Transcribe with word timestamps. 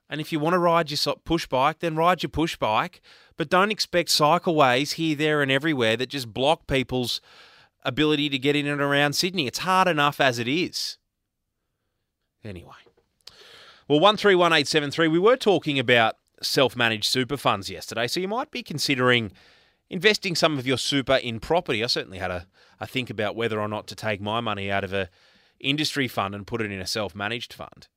And 0.10 0.20
if 0.20 0.32
you 0.32 0.40
want 0.40 0.54
to 0.54 0.60
ride 0.60 0.90
your 0.90 1.16
push 1.24 1.46
bike, 1.46 1.80
then 1.80 1.96
ride 1.96 2.24
your 2.24 2.30
push 2.30 2.56
bike. 2.58 3.02
But 3.38 3.50
don't 3.50 3.72
expect 3.72 4.10
cycleways 4.10 4.94
here, 4.94 5.16
there, 5.16 5.42
and 5.42 5.52
everywhere 5.52 5.96
that 5.98 6.10
just 6.10 6.34
block 6.34 6.68
people's 6.68 7.22
ability 7.84 8.30
to 8.30 8.40
get 8.40 8.56
in 8.56 8.68
and 8.68 8.82
around 8.82 9.14
Sydney. 9.14 9.48
It's 9.48 9.60
hard 9.60 9.88
enough 9.88 10.20
as 10.20 10.40
it 10.40 10.48
is. 10.48 10.98
Anyway. 12.44 12.74
Well, 13.88 14.00
131873, 14.00 15.08
we 15.08 15.20
were 15.20 15.38
talking 15.38 15.80
about 15.80 16.18
self 16.42 16.76
managed 16.76 17.06
super 17.06 17.38
funds 17.38 17.70
yesterday, 17.70 18.08
so 18.08 18.20
you 18.20 18.28
might 18.28 18.52
be 18.52 18.64
considering 18.64 19.32
investing 19.90 20.36
some 20.36 20.58
of 20.58 20.68
your 20.68 20.78
super 20.78 21.16
in 21.16 21.40
property. 21.40 21.84
I 21.84 21.88
certainly 21.88 22.20
had 22.20 22.32
a, 22.32 22.48
a 22.80 22.88
think 22.88 23.10
about 23.10 23.36
whether 23.36 23.60
or 23.60 23.68
not 23.68 23.88
to 23.88 23.96
take 23.96 24.22
my 24.22 24.40
money 24.40 24.72
out 24.72 24.84
of 24.84 24.94
a 24.94 25.10
industry 25.60 26.08
fund 26.08 26.36
and 26.36 26.48
put 26.48 26.62
it 26.62 26.72
in 26.72 26.80
a 26.80 26.88
self 26.88 27.16
managed 27.16 27.54
fund. 27.54 27.88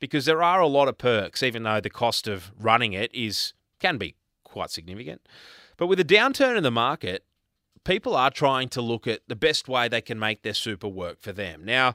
Because 0.00 0.26
there 0.26 0.42
are 0.42 0.60
a 0.60 0.66
lot 0.66 0.88
of 0.88 0.98
perks, 0.98 1.42
even 1.42 1.64
though 1.64 1.80
the 1.80 1.90
cost 1.90 2.28
of 2.28 2.52
running 2.58 2.92
it 2.92 3.12
is 3.14 3.52
can 3.80 3.98
be 3.98 4.14
quite 4.44 4.70
significant. 4.70 5.22
But 5.76 5.86
with 5.86 6.00
a 6.00 6.04
downturn 6.04 6.56
in 6.56 6.62
the 6.62 6.70
market, 6.70 7.24
people 7.84 8.14
are 8.14 8.30
trying 8.30 8.68
to 8.70 8.82
look 8.82 9.06
at 9.06 9.20
the 9.28 9.36
best 9.36 9.68
way 9.68 9.88
they 9.88 10.00
can 10.00 10.18
make 10.18 10.42
their 10.42 10.54
super 10.54 10.88
work 10.88 11.20
for 11.20 11.32
them. 11.32 11.64
Now, 11.64 11.94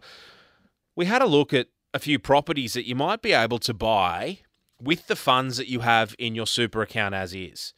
we 0.96 1.06
had 1.06 1.22
a 1.22 1.28
look 1.28 1.54
at 1.54 1.68
a 1.94 2.00
few 2.00 2.20
properties 2.20 2.74
that 2.74 2.88
you 2.88 2.96
might 2.96 3.22
be 3.22 3.34
able 3.34 3.60
to 3.60 3.74
buy 3.74 4.40
with 4.82 5.08
the 5.08 5.16
funds 5.16 5.58
that 5.58 5.70
you 5.70 5.82
have 5.82 6.16
in 6.18 6.36
your 6.36 6.48
super 6.48 6.82
account 6.82 7.16
as 7.16 7.34
is. 7.34 7.74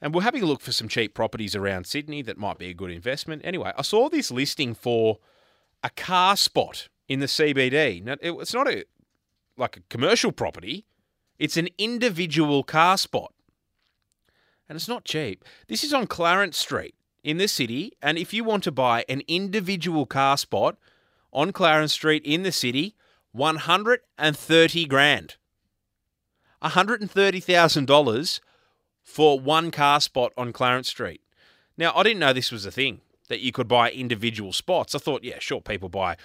And 0.00 0.14
we're 0.14 0.22
having 0.22 0.42
a 0.42 0.46
look 0.46 0.60
for 0.60 0.72
some 0.72 0.88
cheap 0.88 1.14
properties 1.14 1.56
around 1.56 1.86
Sydney 1.86 2.22
that 2.22 2.38
might 2.38 2.58
be 2.58 2.68
a 2.68 2.74
good 2.74 2.90
investment. 2.90 3.42
Anyway, 3.44 3.72
I 3.76 3.82
saw 3.82 4.08
this 4.08 4.30
listing 4.30 4.74
for 4.74 5.18
a 5.82 5.90
car 5.90 6.36
spot 6.36 6.88
in 7.08 7.20
the 7.20 7.26
CBD. 7.26 8.02
Now, 8.04 8.16
it's 8.20 8.54
not 8.54 8.68
a 8.68 8.84
like 9.56 9.76
a 9.76 9.80
commercial 9.88 10.30
property; 10.30 10.86
it's 11.38 11.56
an 11.56 11.68
individual 11.78 12.62
car 12.62 12.96
spot, 12.96 13.32
and 14.68 14.76
it's 14.76 14.88
not 14.88 15.04
cheap. 15.04 15.44
This 15.66 15.82
is 15.82 15.92
on 15.92 16.06
Clarence 16.06 16.58
Street 16.58 16.94
in 17.24 17.38
the 17.38 17.48
city, 17.48 17.92
and 18.00 18.18
if 18.18 18.32
you 18.32 18.44
want 18.44 18.62
to 18.64 18.72
buy 18.72 19.04
an 19.08 19.22
individual 19.26 20.06
car 20.06 20.36
spot 20.36 20.76
on 21.32 21.52
Clarence 21.52 21.92
Street 21.92 22.22
in 22.24 22.44
the 22.44 22.52
city, 22.52 22.94
one 23.32 23.56
hundred 23.56 24.00
and 24.16 24.36
thirty 24.36 24.84
grand. 24.84 25.36
$130,000 26.62 28.40
for 29.08 29.40
one 29.40 29.70
car 29.70 30.00
spot 30.00 30.32
on 30.36 30.52
Clarence 30.52 30.88
Street. 30.88 31.22
Now, 31.78 31.92
I 31.96 32.02
didn't 32.02 32.20
know 32.20 32.34
this 32.34 32.52
was 32.52 32.66
a 32.66 32.70
thing 32.70 33.00
that 33.28 33.40
you 33.40 33.52
could 33.52 33.66
buy 33.66 33.90
individual 33.90 34.52
spots. 34.52 34.94
I 34.94 34.98
thought, 34.98 35.24
yeah, 35.24 35.38
sure, 35.38 35.62
people 35.62 35.88
buy 35.88 36.16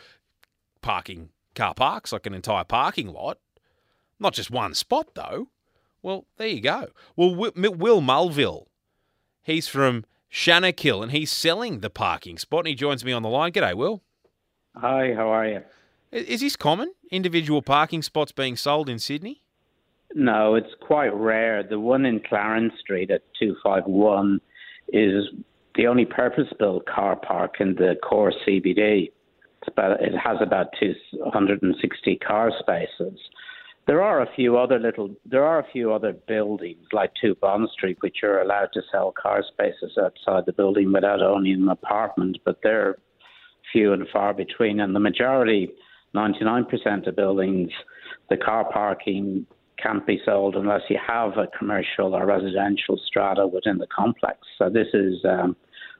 parking 0.81 1.29
car 1.55 1.73
parks, 1.73 2.11
like 2.11 2.25
an 2.25 2.33
entire 2.33 2.65
parking 2.65 3.07
lot. 3.07 3.39
Not 4.19 4.33
just 4.33 4.51
one 4.51 4.73
spot, 4.73 5.15
though. 5.15 5.47
Well, 6.01 6.25
there 6.37 6.49
you 6.49 6.59
go. 6.59 6.89
Well, 7.15 7.33
Will 7.33 8.01
Mulville, 8.01 8.67
he's 9.41 9.69
from 9.69 10.03
Shannakill, 10.31 11.01
and 11.01 11.13
he's 11.13 11.31
selling 11.31 11.79
the 11.79 11.89
parking 11.89 12.37
spot, 12.37 12.59
and 12.59 12.67
he 12.67 12.75
joins 12.75 13.05
me 13.05 13.13
on 13.13 13.23
the 13.23 13.29
line. 13.29 13.53
G'day, 13.53 13.75
Will. 13.75 14.03
Hi, 14.75 15.13
how 15.13 15.29
are 15.29 15.47
you? 15.47 15.61
Is 16.11 16.41
this 16.41 16.57
common? 16.57 16.93
Individual 17.11 17.61
parking 17.61 18.01
spots 18.01 18.33
being 18.33 18.57
sold 18.57 18.89
in 18.89 18.99
Sydney? 18.99 19.42
No, 20.15 20.55
it's 20.55 20.73
quite 20.81 21.13
rare. 21.13 21.63
The 21.63 21.79
one 21.79 22.05
in 22.05 22.19
Clarence 22.19 22.73
Street 22.79 23.09
at 23.09 23.21
251 23.39 24.39
is 24.89 25.25
the 25.75 25.87
only 25.87 26.05
purpose-built 26.05 26.85
car 26.85 27.15
park 27.15 27.55
in 27.59 27.75
the 27.75 27.95
core 28.03 28.33
CBD. 28.45 29.11
About, 29.65 30.01
it 30.03 30.13
has 30.17 30.37
about 30.41 30.67
260 30.79 32.15
car 32.17 32.51
spaces. 32.59 33.17
There 33.87 34.01
are 34.01 34.21
a 34.21 34.27
few 34.35 34.57
other 34.57 34.77
little, 34.77 35.15
there 35.25 35.45
are 35.45 35.59
a 35.59 35.71
few 35.71 35.93
other 35.93 36.13
buildings 36.13 36.85
like 36.91 37.11
2 37.21 37.35
Bond 37.35 37.69
Street 37.71 37.97
which 38.01 38.17
are 38.23 38.41
allowed 38.41 38.69
to 38.73 38.81
sell 38.91 39.13
car 39.19 39.41
spaces 39.41 39.97
outside 39.97 40.45
the 40.45 40.53
building 40.53 40.91
without 40.91 41.21
owning 41.21 41.61
an 41.63 41.69
apartment, 41.69 42.37
but 42.45 42.59
they're 42.61 42.97
few 43.71 43.93
and 43.93 44.07
far 44.11 44.33
between. 44.33 44.79
And 44.79 44.93
the 44.93 44.99
majority, 44.99 45.71
99% 46.15 47.07
of 47.07 47.15
buildings, 47.15 47.71
the 48.29 48.37
car 48.37 48.69
parking 48.71 49.45
can't 49.83 50.05
be 50.07 50.19
sold 50.25 50.55
unless 50.55 50.81
you 50.89 50.97
have 51.05 51.37
a 51.37 51.47
commercial 51.57 52.15
or 52.15 52.25
residential 52.25 52.99
strata 53.05 53.45
within 53.45 53.77
the 53.77 53.87
complex. 53.87 54.39
So 54.57 54.69
this 54.69 54.87
is 54.93 55.23
um, 55.25 55.55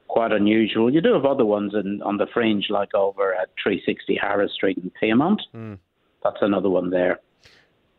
quite 0.08 0.32
unusual. 0.32 0.92
You 0.92 1.00
do 1.00 1.12
have 1.12 1.24
other 1.24 1.44
ones 1.44 1.74
in, 1.74 2.00
on 2.02 2.16
the 2.16 2.26
fringe, 2.32 2.66
like 2.70 2.94
over 2.94 3.34
at 3.34 3.50
360 3.62 4.18
Harris 4.20 4.52
Street 4.52 4.78
in 4.78 4.90
Pyrmont. 5.00 5.40
Mm. 5.54 5.78
That's 6.22 6.38
another 6.40 6.70
one 6.70 6.90
there. 6.90 7.20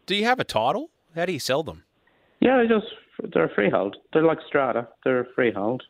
Do 0.05 0.15
you 0.15 0.25
have 0.25 0.39
a 0.39 0.43
title? 0.43 0.89
How 1.15 1.25
do 1.25 1.33
you 1.33 1.39
sell 1.39 1.63
them? 1.63 1.83
Yeah, 2.39 2.61
they 2.61 2.67
just 2.67 2.87
they're 3.33 3.51
freehold. 3.55 3.97
They're 4.13 4.23
like 4.23 4.39
strata. 4.47 4.87
They're 5.03 5.27
freehold. 5.35 5.83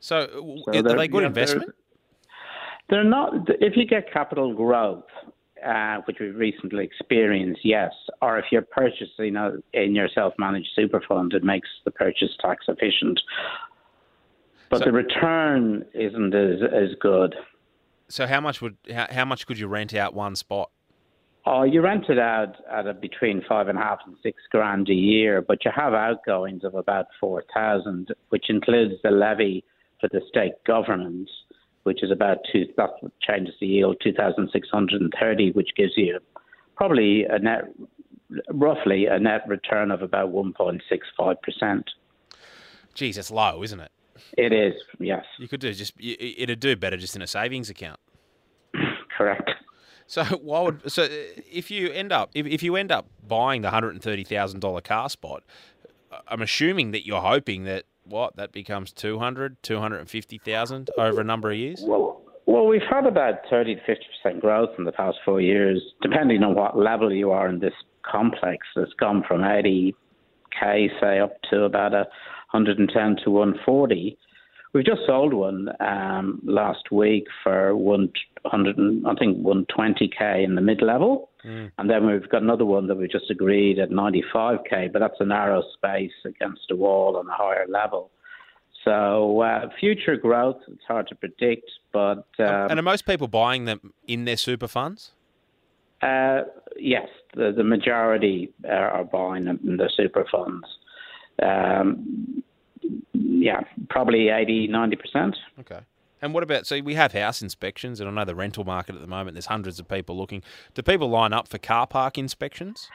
So, 0.00 0.26
so 0.72 0.78
are 0.78 0.82
they 0.82 1.08
good 1.08 1.22
yeah, 1.22 1.26
investment? 1.26 1.72
They're, 2.88 3.02
they're 3.02 3.10
not. 3.10 3.32
If 3.60 3.76
you 3.76 3.86
get 3.86 4.12
capital 4.12 4.54
growth, 4.54 5.04
uh, 5.64 5.98
which 6.06 6.18
we've 6.20 6.36
recently 6.36 6.84
experienced, 6.84 7.60
yes. 7.64 7.92
Or 8.20 8.38
if 8.38 8.46
you're 8.50 8.62
purchasing 8.62 9.36
a, 9.36 9.52
in 9.72 9.94
your 9.94 10.08
self-managed 10.14 10.68
super 10.74 11.02
fund, 11.08 11.32
it 11.32 11.44
makes 11.44 11.68
the 11.84 11.90
purchase 11.90 12.30
tax 12.40 12.66
efficient. 12.68 13.20
But 14.68 14.78
so, 14.78 14.86
the 14.86 14.92
return 14.92 15.84
isn't 15.94 16.34
as, 16.34 16.60
as 16.62 16.96
good. 17.00 17.34
So 18.08 18.26
how 18.26 18.40
much 18.40 18.60
would 18.60 18.76
how, 18.92 19.06
how 19.10 19.24
much 19.24 19.46
could 19.46 19.58
you 19.58 19.68
rent 19.68 19.94
out 19.94 20.14
one 20.14 20.36
spot? 20.36 20.70
Oh, 21.44 21.62
you 21.62 21.80
rent 21.80 22.06
it 22.08 22.18
out 22.18 22.56
at 22.70 22.86
a, 22.88 22.94
between 22.94 23.42
five 23.48 23.68
and 23.68 23.78
a 23.78 23.80
half 23.80 24.00
and 24.06 24.16
six 24.22 24.42
grand 24.50 24.88
a 24.88 24.94
year, 24.94 25.40
but 25.40 25.64
you 25.64 25.70
have 25.74 25.94
outgoings 25.94 26.64
of 26.64 26.74
about 26.74 27.06
four 27.20 27.44
thousand, 27.54 28.08
which 28.30 28.46
includes 28.48 28.94
the 29.02 29.10
levy 29.10 29.64
for 30.00 30.08
the 30.12 30.20
state 30.28 30.52
government 30.66 31.30
which 31.86 32.02
is 32.02 32.10
about 32.10 32.38
two, 32.50 32.66
that 32.76 32.90
changes 33.22 33.54
the 33.60 33.66
yield 33.66 33.96
2,630, 34.02 35.52
which 35.52 35.70
gives 35.76 35.92
you 35.96 36.18
probably 36.76 37.24
a 37.24 37.38
net, 37.38 37.64
roughly 38.52 39.06
a 39.06 39.18
net 39.20 39.42
return 39.46 39.92
of 39.92 40.02
about 40.02 40.32
1.65%. 40.32 41.84
Geez, 42.94 43.14
that's 43.16 43.30
low, 43.30 43.62
isn't 43.62 43.78
it? 43.78 43.92
It 44.36 44.52
is, 44.52 44.74
yes. 44.98 45.24
You 45.38 45.46
could 45.46 45.60
do 45.60 45.72
just, 45.72 45.92
it'd 46.00 46.58
do 46.58 46.74
better 46.74 46.96
just 46.96 47.14
in 47.14 47.22
a 47.22 47.26
savings 47.26 47.70
account. 47.70 48.00
Correct. 49.16 49.50
So 50.08 50.24
why 50.24 50.60
would 50.62 50.90
so 50.90 51.08
if 51.50 51.70
you 51.70 51.90
end 51.90 52.12
up 52.12 52.30
if, 52.32 52.46
if 52.46 52.62
you 52.62 52.76
end 52.76 52.92
up 52.92 53.08
buying 53.26 53.62
the 53.62 53.70
hundred 53.70 53.90
and 53.90 54.02
thirty 54.02 54.22
thousand 54.22 54.60
dollar 54.60 54.80
car 54.80 55.10
spot, 55.10 55.42
I'm 56.28 56.42
assuming 56.42 56.92
that 56.92 57.04
you're 57.04 57.20
hoping 57.20 57.64
that 57.64 57.86
what 58.06 58.36
that 58.36 58.52
becomes 58.52 58.92
200, 58.92 59.62
250,000 59.62 60.90
over 60.98 61.20
a 61.20 61.24
number 61.24 61.50
of 61.50 61.56
years? 61.56 61.82
Well, 61.84 62.22
well, 62.46 62.66
we've 62.66 62.80
had 62.88 63.06
about 63.06 63.40
30 63.50 63.74
to 63.74 63.80
50 63.80 64.04
percent 64.22 64.40
growth 64.40 64.70
in 64.78 64.84
the 64.84 64.92
past 64.92 65.18
four 65.24 65.40
years, 65.40 65.82
depending 66.00 66.42
on 66.42 66.54
what 66.54 66.78
level 66.78 67.12
you 67.12 67.32
are 67.32 67.48
in 67.48 67.58
this 67.58 67.74
complex. 68.08 68.66
It's 68.76 68.92
gone 68.94 69.24
from 69.26 69.40
80k, 69.40 70.88
say, 71.00 71.18
up 71.18 71.32
to 71.50 71.64
about 71.64 71.92
a 71.92 72.06
110 72.52 73.16
to 73.24 73.30
140, 73.30 74.16
We've 74.76 74.84
just 74.84 75.06
sold 75.06 75.32
one 75.32 75.70
um, 75.80 76.38
last 76.44 76.92
week 76.92 77.28
for 77.42 77.74
100, 77.74 79.06
I 79.06 79.14
think 79.14 79.38
120k 79.38 80.44
in 80.44 80.54
the 80.54 80.60
mid 80.60 80.82
level. 80.82 81.30
Mm. 81.46 81.72
And 81.78 81.88
then 81.88 82.06
we've 82.06 82.28
got 82.28 82.42
another 82.42 82.66
one 82.66 82.86
that 82.88 82.96
we've 82.96 83.10
just 83.10 83.30
agreed 83.30 83.78
at 83.78 83.88
95k, 83.88 84.92
but 84.92 84.98
that's 84.98 85.14
a 85.18 85.24
narrow 85.24 85.62
space 85.72 86.12
against 86.26 86.70
a 86.70 86.76
wall 86.76 87.16
on 87.16 87.26
a 87.26 87.32
higher 87.32 87.64
level. 87.66 88.10
So 88.84 89.40
uh, 89.40 89.70
future 89.80 90.14
growth, 90.14 90.58
it's 90.68 90.84
hard 90.86 91.08
to 91.08 91.14
predict, 91.14 91.70
but 91.90 92.26
um, 92.38 92.68
and 92.68 92.78
are 92.78 92.82
most 92.82 93.06
people 93.06 93.28
buying 93.28 93.64
them 93.64 93.94
in 94.06 94.26
their 94.26 94.36
super 94.36 94.68
funds? 94.68 95.12
Uh, 96.02 96.42
yes, 96.78 97.08
the, 97.32 97.50
the 97.50 97.64
majority 97.64 98.52
are, 98.68 98.90
are 98.90 99.04
buying 99.04 99.46
them 99.46 99.58
in 99.64 99.78
the 99.78 99.90
super 99.96 100.26
funds. 100.30 100.66
Um, 101.42 102.42
yeah, 103.12 103.60
probably 103.88 104.28
80, 104.28 104.68
90%. 104.68 105.34
Okay. 105.60 105.80
And 106.22 106.32
what 106.32 106.42
about, 106.42 106.66
so 106.66 106.80
we 106.80 106.94
have 106.94 107.12
house 107.12 107.42
inspections, 107.42 108.00
and 108.00 108.08
I 108.08 108.12
know 108.12 108.24
the 108.24 108.34
rental 108.34 108.64
market 108.64 108.94
at 108.94 109.00
the 109.00 109.06
moment, 109.06 109.34
there's 109.34 109.46
hundreds 109.46 109.78
of 109.78 109.88
people 109.88 110.16
looking. 110.16 110.42
Do 110.74 110.82
people 110.82 111.08
line 111.08 111.32
up 111.32 111.46
for 111.46 111.58
car 111.58 111.86
park 111.86 112.16
inspections? 112.16 112.88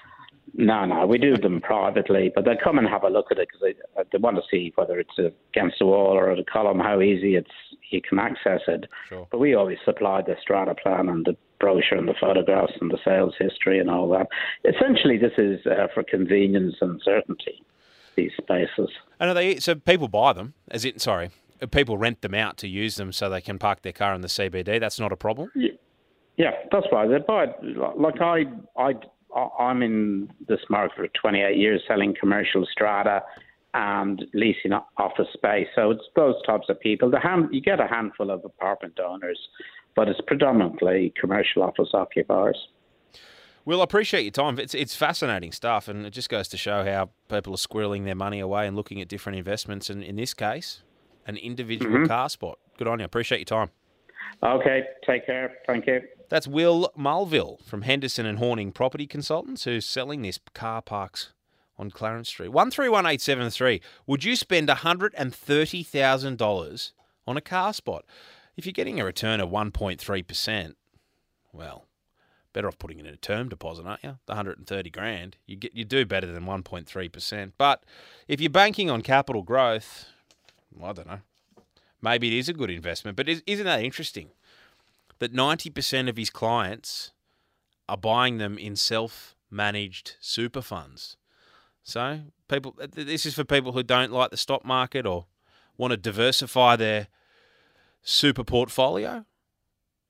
No, 0.54 0.86
no, 0.86 1.06
we 1.06 1.18
do 1.18 1.38
them 1.38 1.62
privately, 1.62 2.32
but 2.34 2.46
they 2.46 2.58
come 2.62 2.78
and 2.78 2.88
have 2.88 3.04
a 3.04 3.10
look 3.10 3.28
at 3.32 3.38
it 3.38 3.48
because 3.48 3.62
they, 3.96 4.04
they 4.12 4.18
want 4.18 4.36
to 4.38 4.42
see 4.52 4.74
whether 4.76 5.00
it's 5.00 5.18
against 5.18 5.80
the 5.80 5.86
wall 5.86 6.18
or 6.18 6.36
the 6.36 6.44
column, 6.44 6.80
how 6.80 7.00
easy 7.00 7.36
it's 7.36 7.52
you 7.90 8.02
can 8.02 8.20
access 8.20 8.62
it. 8.68 8.86
Sure. 9.08 9.28
But 9.32 9.40
we 9.40 9.54
always 9.54 9.78
supply 9.86 10.22
the 10.22 10.36
strata 10.42 10.76
plan 10.76 11.08
and 11.08 11.26
the 11.26 11.38
brochure 11.60 11.98
and 11.98 12.08
the 12.08 12.16
photographs 12.20 12.74
and 12.82 12.92
the 12.92 12.98
sales 13.06 13.36
history 13.40 13.80
and 13.80 13.90
all 13.90 14.10
that. 14.10 14.28
Essentially, 14.66 15.18
this 15.18 15.34
is 15.38 15.66
uh, 15.66 15.88
for 15.94 16.04
convenience 16.04 16.76
and 16.82 17.02
certainty 17.04 17.64
these 18.16 18.32
spaces. 18.42 18.90
And 19.20 19.30
are 19.30 19.34
they 19.34 19.60
so 19.60 19.76
people 19.76 20.08
buy 20.08 20.34
them? 20.34 20.54
As 20.70 20.86
it 20.86 21.02
sorry, 21.02 21.32
people 21.72 21.98
rent 21.98 22.22
them 22.22 22.34
out 22.34 22.58
to 22.58 22.68
use 22.68 22.96
them 22.96 23.12
so 23.12 23.30
they 23.30 23.42
can 23.42 23.60
park 23.60 23.82
their 23.82 23.94
car 23.94 24.14
in 24.14 24.22
the 24.22 24.28
CBD. 24.28 24.80
That's 24.80 25.00
not 25.00 25.12
a 25.12 25.18
problem. 25.18 25.52
Yeah, 25.56 25.72
yeah 26.38 26.52
that's 26.72 26.88
right. 26.92 27.10
They 27.10 27.20
buy 27.20 27.46
it. 27.46 27.56
Like 27.98 28.22
I, 28.22 28.44
I, 28.78 28.94
I'm 29.60 29.82
in 29.84 30.32
this 30.48 30.60
market 30.70 30.96
for 30.96 31.08
28 31.08 31.58
years, 31.58 31.82
selling 31.88 32.16
commercial 32.20 32.66
strata 32.72 33.22
and 33.74 34.26
leasing 34.34 34.74
office 34.98 35.28
space. 35.34 35.68
So 35.76 35.92
it's 35.92 36.04
those 36.16 36.36
types 36.46 36.68
of 36.70 36.80
people. 36.80 37.10
The 37.10 37.20
hand, 37.20 37.50
you 37.52 37.62
get 37.62 37.80
a 37.80 37.88
handful 37.88 38.30
of 38.30 38.44
apartment 38.44 39.00
owners, 39.00 39.40
but 39.96 40.10
it's 40.10 40.20
predominantly 40.28 41.14
commercial 41.20 41.64
office 41.64 41.90
occupiers. 41.94 42.58
Well, 43.64 43.82
I 43.82 43.84
appreciate 43.84 44.24
your 44.24 44.32
time. 44.32 44.58
It's 44.60 44.74
it's 44.74 44.96
fascinating 44.96 45.52
stuff, 45.52 45.88
and 45.88 46.06
it 46.06 46.12
just 46.12 46.30
goes 46.30 46.48
to 46.50 46.58
show 46.58 46.84
how 46.84 47.12
people 47.28 47.54
are 47.54 47.58
squirreling 47.58 48.06
their 48.06 48.16
money 48.16 48.40
away 48.40 48.68
and 48.68 48.76
looking 48.76 49.02
at 49.02 49.08
different 49.08 49.38
investments. 49.38 49.90
And 49.90 50.04
in 50.04 50.16
this 50.16 50.34
case, 50.34 50.82
an 51.28 51.38
individual 51.38 51.96
mm-hmm. 51.96 52.08
car 52.08 52.30
spot. 52.30 52.58
Good 52.78 52.88
on 52.88 53.00
you. 53.00 53.06
Appreciate 53.06 53.40
your 53.40 53.46
time. 53.66 53.70
Okay, 54.44 54.84
take 55.06 55.26
care. 55.26 55.58
Thank 55.68 55.86
you. 55.86 56.02
That's 56.30 56.48
Will 56.48 56.92
Mulville 56.98 57.60
from 57.64 57.84
Henderson 57.84 58.26
and 58.26 58.40
Horning 58.40 58.72
Property 58.72 59.06
Consultants, 59.06 59.66
who's 59.66 59.86
selling 59.86 60.22
this 60.22 60.40
car 60.54 60.82
parks 60.82 61.34
on 61.78 61.92
Clarence 61.92 62.30
Street. 62.30 62.50
One 62.50 62.72
three 62.72 62.90
one 62.90 63.06
eight 63.06 63.22
seven 63.22 63.50
three. 63.50 63.82
Would 64.08 64.24
you 64.24 64.36
spend 64.36 64.70
hundred 64.70 65.14
and 65.18 65.36
thirty 65.36 65.84
thousand 65.84 66.38
dollars 66.38 66.94
on 67.28 67.38
a 67.38 67.42
car 67.42 67.74
spot 67.74 68.06
if 68.56 68.66
you're 68.66 68.74
getting 68.74 69.00
a 69.00 69.06
return 69.06 69.40
of 69.40 69.50
one 69.50 69.72
point 69.72 70.00
three 70.00 70.24
percent? 70.24 70.78
Well, 71.54 71.86
better 72.54 72.68
off 72.68 72.78
putting 72.80 73.00
it 73.00 73.06
in 73.06 73.14
a 73.14 73.18
term 73.18 73.50
deposit, 73.50 73.86
aren't 73.86 74.04
you? 74.04 74.18
The 74.26 74.34
130 74.34 74.90
grand. 74.90 75.38
You 75.46 75.56
get 75.56 75.74
you 75.74 75.86
do 75.86 76.06
better 76.06 76.28
than 76.28 76.46
1.3%. 76.46 77.52
But 77.58 77.84
if 78.28 78.42
you're 78.42 78.50
banking 78.50 78.90
on 78.90 79.02
capital 79.02 79.44
growth, 79.44 80.08
well, 80.74 80.90
I 80.90 80.94
don't 80.94 81.08
know. 81.08 81.20
Maybe 82.02 82.28
it 82.28 82.40
is 82.40 82.50
a 82.50 82.54
good 82.54 82.72
investment, 82.72 83.16
but 83.16 83.30
isn't 83.30 83.66
that 83.66 83.84
interesting? 83.84 84.30
That 85.20 85.34
90% 85.34 86.10
of 86.10 86.18
his 86.18 86.32
clients 86.32 87.12
are 87.88 87.98
buying 87.98 88.40
them 88.40 88.58
in 88.58 88.76
self-managed 88.76 90.16
super 90.20 90.64
funds. 90.64 91.18
So, 91.84 92.22
people 92.48 92.76
this 92.92 93.26
is 93.26 93.36
for 93.36 93.44
people 93.44 93.72
who 93.72 93.84
don't 93.84 94.12
like 94.12 94.32
the 94.32 94.38
stock 94.38 94.66
market 94.66 95.06
or 95.06 95.26
want 95.78 95.92
to 95.92 95.98
diversify 95.98 96.76
their 96.76 97.08
super 98.04 98.44
portfolio 98.44 99.26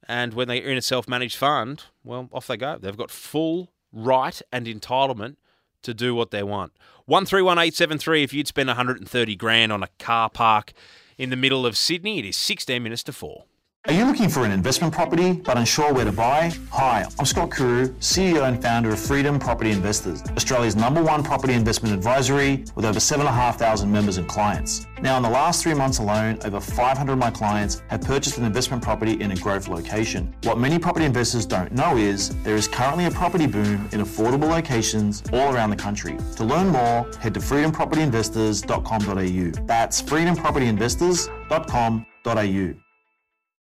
and 0.07 0.33
when 0.33 0.47
they're 0.47 0.63
in 0.63 0.77
a 0.77 0.81
self 0.81 1.07
managed 1.07 1.37
fund, 1.37 1.85
well, 2.03 2.29
off 2.31 2.47
they 2.47 2.57
go. 2.57 2.77
They've 2.77 2.97
got 2.97 3.11
full 3.11 3.71
right 3.93 4.41
and 4.51 4.65
entitlement 4.65 5.35
to 5.83 5.93
do 5.93 6.15
what 6.15 6.31
they 6.31 6.43
want. 6.43 6.73
131873 7.05 8.23
if 8.23 8.33
you'd 8.33 8.47
spend 8.47 8.67
130 8.67 9.35
grand 9.35 9.71
on 9.71 9.83
a 9.83 9.89
car 9.99 10.29
park 10.29 10.73
in 11.17 11.29
the 11.29 11.35
middle 11.35 11.65
of 11.65 11.77
Sydney, 11.77 12.19
it 12.19 12.25
is 12.25 12.35
16 12.35 12.81
minutes 12.81 13.03
to 13.03 13.13
4. 13.13 13.45
Are 13.87 13.93
you 13.93 14.05
looking 14.05 14.29
for 14.29 14.45
an 14.45 14.51
investment 14.51 14.93
property 14.93 15.33
but 15.33 15.57
unsure 15.57 15.91
where 15.91 16.05
to 16.05 16.11
buy? 16.11 16.53
Hi, 16.69 17.03
I'm 17.17 17.25
Scott 17.25 17.51
Kuru, 17.51 17.87
CEO 17.95 18.47
and 18.47 18.61
founder 18.61 18.91
of 18.91 18.99
Freedom 18.99 19.39
Property 19.39 19.71
Investors, 19.71 20.21
Australia's 20.37 20.75
number 20.75 21.01
one 21.01 21.23
property 21.23 21.53
investment 21.53 21.95
advisory 21.95 22.63
with 22.75 22.85
over 22.85 22.99
7,500 22.99 23.87
members 23.87 24.17
and 24.17 24.27
clients. 24.27 24.85
Now, 25.01 25.17
in 25.17 25.23
the 25.23 25.31
last 25.31 25.63
three 25.63 25.73
months 25.73 25.97
alone, 25.97 26.37
over 26.45 26.59
500 26.59 27.11
of 27.11 27.17
my 27.17 27.31
clients 27.31 27.81
have 27.87 28.01
purchased 28.01 28.37
an 28.37 28.45
investment 28.45 28.83
property 28.83 29.19
in 29.19 29.31
a 29.31 29.35
growth 29.35 29.67
location. 29.67 30.31
What 30.43 30.59
many 30.59 30.77
property 30.77 31.05
investors 31.05 31.47
don't 31.47 31.71
know 31.71 31.97
is 31.97 32.39
there 32.43 32.55
is 32.55 32.67
currently 32.67 33.05
a 33.05 33.11
property 33.11 33.47
boom 33.47 33.89
in 33.91 34.01
affordable 34.01 34.47
locations 34.47 35.23
all 35.33 35.55
around 35.55 35.71
the 35.71 35.75
country. 35.75 36.17
To 36.35 36.43
learn 36.43 36.67
more, 36.67 37.09
head 37.19 37.33
to 37.33 37.39
freedompropertyinvestors.com.au. 37.39 39.65
That's 39.65 40.03
freedompropertyinvestors.com.au. 40.03 42.90